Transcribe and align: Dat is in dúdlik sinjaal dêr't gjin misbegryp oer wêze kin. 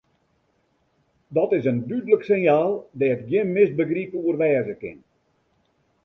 Dat 1.37 1.51
is 1.57 1.65
in 1.71 1.77
dúdlik 1.89 2.23
sinjaal 2.27 2.71
dêr't 2.99 3.25
gjin 3.29 3.49
misbegryp 3.55 4.11
oer 4.21 4.35
wêze 4.41 4.75
kin. 4.81 4.97